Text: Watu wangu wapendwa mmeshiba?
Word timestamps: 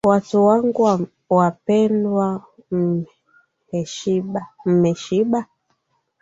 Watu 0.07 0.45
wangu 0.45 1.09
wapendwa 1.29 2.45
mmeshiba? 4.65 5.45